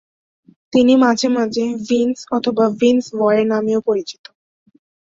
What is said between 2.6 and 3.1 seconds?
Vince